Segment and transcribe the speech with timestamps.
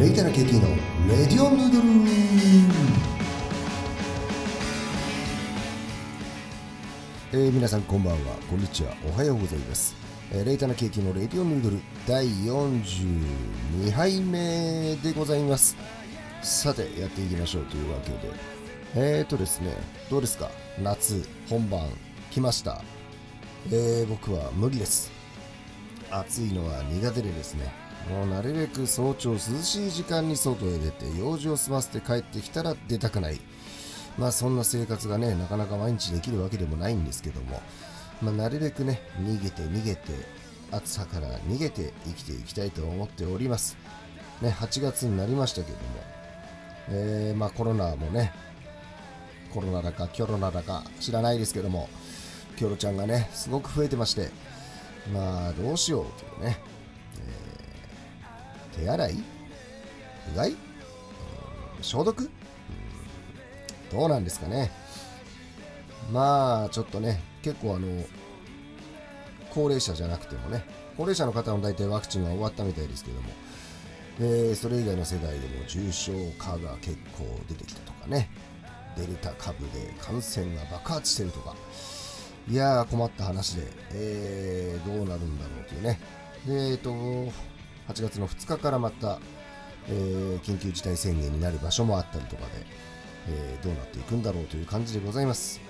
[0.00, 0.68] レイタナ KT の
[1.08, 1.84] レディオヌードル
[7.32, 8.34] えー、皆さんこんばんは。
[8.48, 8.94] こんにちは。
[9.12, 9.94] おはようございます、
[10.32, 11.78] えーレイタナ KT のレディオヌードル
[12.08, 15.76] 第42杯目でございます。
[16.42, 18.18] さてやっていきましょうというわけで。
[18.96, 19.70] えーとですね
[20.10, 20.50] どうですか？
[20.82, 21.86] 夏本番
[22.30, 22.82] 来ました。
[23.70, 25.12] えー、僕は無理です。
[26.10, 27.83] 暑いのは苦手でですね。
[28.10, 33.40] もうなるべく早朝涼しい時間に外へ出て用事を済ませて帰ってきたら出たくない。
[34.18, 37.62] まあそんな生活がねなかなか毎日できるわけでもないんですけども、
[38.22, 40.12] まあ、なるべくね逃げて逃げて
[40.70, 43.76] 暑さから逃げて生きていきたいと思っております。
[44.42, 45.82] ね8月になりましたけども。
[46.90, 48.32] えー、まあコロナもね
[49.52, 51.88] コロナだかキョロナだか知らないですけども。
[52.56, 54.28] キョロちゃんがねすごく増えてまして。
[55.12, 56.04] まあどうしよう
[56.38, 56.58] というね、
[58.76, 59.12] 手洗い？
[60.32, 60.56] うがい？
[61.80, 62.20] 消毒？
[62.20, 62.30] うん
[63.90, 64.72] どうなんですかね。
[66.12, 67.86] まあちょっとね結構あの
[69.50, 70.64] 高齢者じゃなくてもね
[70.96, 73.28] 高齢者の方の大体ワクチンが終わったみたいですけども、
[74.20, 78.28] えーそれ以外の世代でも重症化が結構出てきたとかね。
[78.96, 81.54] デルタ株で感染が爆発してるとか。
[82.48, 85.98] いやー困った話で、えーどうなるんだろうというね。
[86.46, 86.92] でえっ、と
[87.88, 89.18] 8月の2日からまた、
[89.88, 92.50] えー緊急事態宣言になる場所もあったりとかで、
[93.28, 95.60] えーどうなっていくんだろうという感じでございます。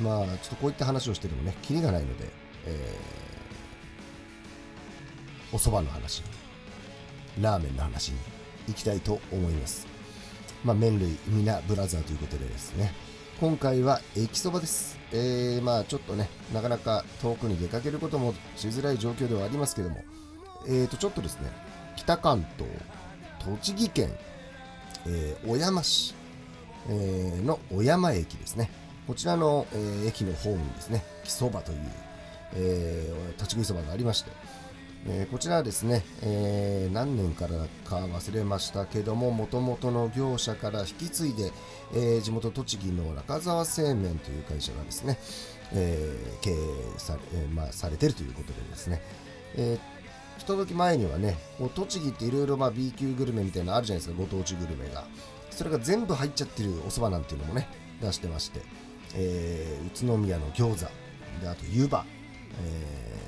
[0.00, 2.28] まあちょっとこういった話をしてもねキリがないので、
[2.66, 3.18] えー
[5.50, 6.22] お蕎麦の話
[7.40, 8.18] ラーメンの話に
[8.66, 9.86] 行きたいと思います。
[10.64, 12.92] まあ、麺類みなブラザーということでですね
[13.40, 20.02] 今回は駅そばです、えー、まあちょっとねなかなか遠くに出かけることもしづらい状況ではありますけども
[20.68, 21.50] えーとちょっとですね
[21.96, 22.70] 北関東
[23.44, 24.10] 栃木県、
[25.06, 26.14] えー小山市、
[26.88, 28.70] えーの小山駅ですね。
[29.06, 31.02] こちらの、えー駅の方にですね。
[31.24, 31.78] 木そばという、
[32.54, 34.30] えー立ち食いそばがありまして。
[35.06, 41.52] えーこちらはですね、えー何年からか忘れましたけども、もともとの業者から引き継いで、
[41.94, 45.18] えー地元栃木の中沢製麺という会社がですね、
[45.72, 46.54] え経営
[46.98, 49.00] され,、えーまあ、されてるということでですね、
[49.56, 55.04] えー一時前にはね、こう栃木っていろいろ B 級グルメみたいなのあるじゃないですか、ご当地グルメが。
[55.50, 57.68] それが全部入っちゃってるお蕎麦なんていうのもね、
[58.00, 58.60] 出してまして、
[59.14, 60.90] えー宇都宮の餃子、
[61.40, 62.04] であと湯葉、
[62.64, 63.18] えー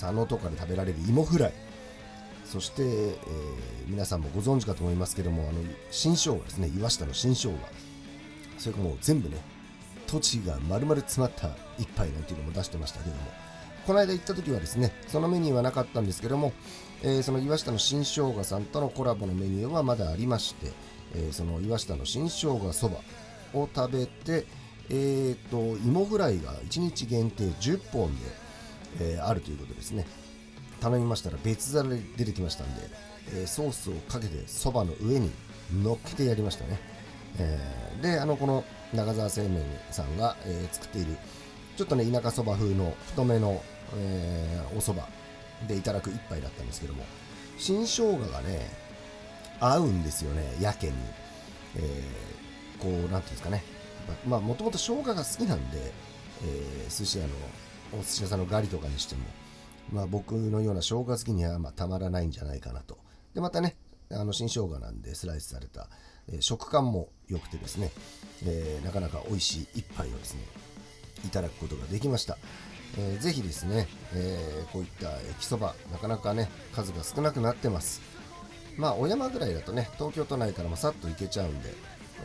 [0.00, 1.52] 佐野とかで食べられる芋フライ。
[2.44, 3.18] そして、えー
[3.86, 6.70] 皆さんもご存知かと思いますけどもあの新生姜ですね。
[6.76, 7.52] 岩下の新生姜。
[8.58, 9.36] それかもう全部ね
[10.06, 13.22] 栃木が丸々詰まった一杯なんていうのも出してましたけども。
[13.86, 16.52] この間行った時はですねそのメニューはなかったんですけども、
[17.02, 20.72] えーその岩下の新生姜さんとのコラボのメニューはまだありまして、
[21.14, 22.98] えーその岩下の新生姜そば
[23.52, 24.46] を食べて
[24.90, 28.20] えー、と芋フライが1日限定10本で、
[29.00, 30.06] えーあるということですね。
[30.80, 32.82] 頼みましたら別皿で出てきましたんで、
[33.34, 35.30] えソースをかけてそばの上に
[35.82, 36.78] 乗っけてやりましたね、
[37.38, 37.58] え
[38.02, 41.16] であのこの長沢製麺さんが、え作っている
[41.76, 43.62] ちょっとね田舎そば風の太めの、
[43.96, 45.08] えーおそば
[45.68, 47.04] でいただく一杯だったんですけども
[47.58, 48.68] 新生姜がね
[49.60, 50.94] 合うんですよねやけに、
[51.76, 53.62] えーこうなんていうんですかね。
[54.26, 55.92] まあもともと生姜が好きなんで、
[56.42, 57.30] えー寿司屋の
[57.98, 59.22] お寿司屋さんのガリとかにしても
[59.92, 62.98] まあ僕のような生姜好きにはまあたまらないんじゃないかなと。
[63.32, 63.76] でまたね
[64.10, 65.88] あの新生姜なんでスライスされた、
[66.28, 67.90] えー食感も良くてですね、
[68.44, 70.40] えーなかなか美味しい一杯をですね
[71.26, 72.38] いただくことができました、
[72.98, 78.00] えーぜひですね、えーこういった駅そばなかなかね数が少なくなってます。
[78.76, 81.72] まあ小山ぐらいだとね東京都内からもさっと行けちゃうんで、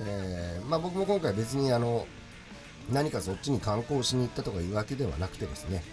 [0.01, 2.07] えーまあ僕も今回別にあの
[2.91, 5.83] 何かそっちに観光しに行ったとかいうわけではなくてですね、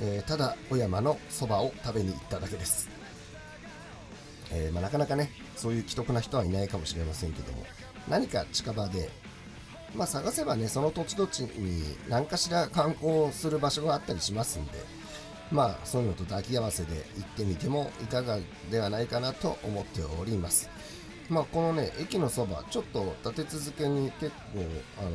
[0.00, 2.88] えーただ小山のそばを食べに行っただけです、
[4.50, 7.64] えーまあ、なかなかねそういう既得な人はいないかもしれませんけども
[8.08, 9.08] 何か近場で
[9.94, 14.72] まあ探せばねその土地土地に何かしら観光する場所があったりしますんで
[15.50, 18.38] まあそういうのと抱き合わせで行ってみてもいかが
[18.70, 20.70] ではないかなと思っております。
[21.28, 24.64] まあこのね駅のそばちょっと立て続けに結構
[24.98, 25.10] あの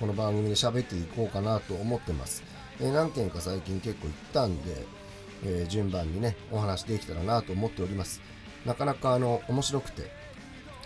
[0.00, 2.42] この番組で喋っていこうかなと思ってます、
[2.80, 4.86] えー何件か最近結構行ったんで、
[5.44, 8.20] えー順番にねお話できたらなと思っております。
[8.64, 10.10] なかなかあの面白くて。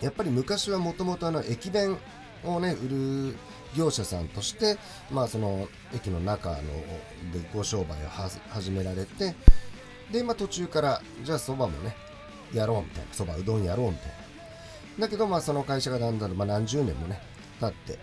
[0.01, 1.97] やっぱり昔はもともとあの駅弁
[2.43, 3.35] をね売る
[3.75, 4.77] 業者さんとして、
[5.11, 6.61] まあ、その駅の中ので
[7.53, 8.09] ご商売を
[8.49, 9.35] 始められて
[10.11, 11.95] で、まあ、途中からじゃあそばもね
[12.53, 14.27] やろうみたいなそばうどんやろうみたいな。
[14.99, 17.21] だけどまあその会社がだんだん、まあ、何十年もね
[17.59, 17.99] 経って、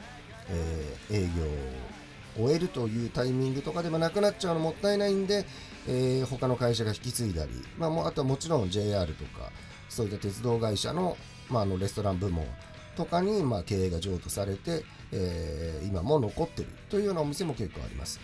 [0.48, 5.44] えー、営業を終えるというタイミングとかでもなくなっちゃうのもったいないんで、
[5.88, 9.50] えー、他の会社が引き継いだり、まあ、もあとはもちろん JR とか
[9.88, 11.16] そういった鉄道会社の,、
[11.48, 12.46] まあ、あのレストラン部門
[12.96, 18.20] とかに、まあ、経営が譲渡されて、えー、今も残ってるというようなお店も結構あります。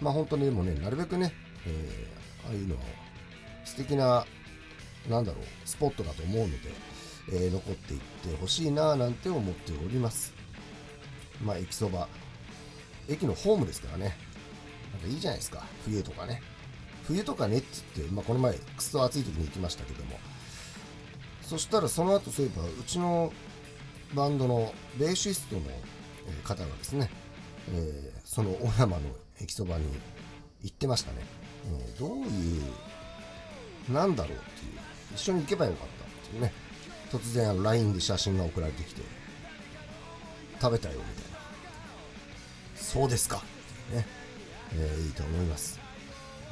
[0.00, 1.32] まあ本当にでもね、なるべくね、
[1.66, 2.80] えー、ああいうのは
[3.64, 4.24] 素敵な、
[5.08, 6.58] なんだろう、スポットだと思うので、
[7.32, 10.32] えー、残っていってほしいなぁなんて思っております。
[11.44, 12.08] まあ駅そば、
[13.08, 14.16] 駅のホームですからね、
[14.92, 16.42] なんかいいじゃないですか、冬とかね。
[17.06, 17.66] 冬とかねって
[17.96, 20.18] 言って、まあ、この前、くそ暑い時に行きましたけども、
[21.42, 23.32] そしたらその後そういえば、うちの
[24.14, 25.62] バンドのベーシストの
[26.44, 27.10] 方がですね、
[27.72, 29.02] えー、その小山の
[29.40, 29.86] 駅そばに
[30.62, 31.18] 行ってましたね、
[31.66, 32.58] えー、どうい
[33.88, 34.80] うなんだろうっていう
[35.14, 36.52] 一緒に行けばよかったっていうね。
[37.10, 39.02] 突然 LINE で写真が送られてきて
[40.60, 41.38] 食べたよみたいな。
[42.76, 43.42] そうですか
[43.92, 44.06] ね、
[44.74, 45.80] えー、いいと思います。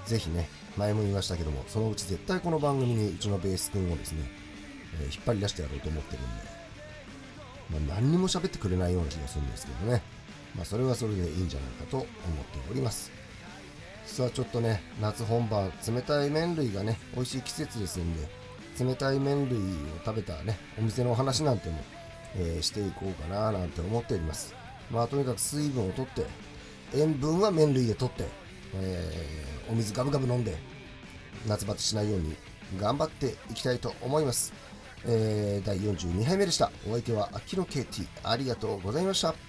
[0.06, 4.22] ぜひね前も言いましたけどもそのうち絶対この番組にうちのベース君をですね、
[5.00, 6.57] え、引っ張り出してやろうと思ってるんで
[7.70, 10.02] まあ、何にも喋ってくれないような気がするんですけどね、
[10.56, 13.10] まあ、それはそれでいいんじゃないかと思っております。
[14.06, 18.26] さあちょっとね夏本番冷たい麺類がね美味しい季節ですんで
[18.82, 19.62] 冷たい麺類を
[20.04, 21.76] 食べたねお店のお話なんても、
[22.34, 24.54] えー、していこうかななんて思っております。
[24.90, 26.24] まあとにかく水分をとって
[26.94, 28.24] 塩分は麺類でとって、
[28.74, 30.56] えー、お水ガブガブ飲んで
[31.46, 32.34] 夏バテしないように
[32.80, 34.54] 頑張っていきたいと思います。
[35.06, 36.70] えー、第42杯目でした。
[36.88, 38.06] お相手は秋野 KT。
[38.22, 39.47] ありがとうございました。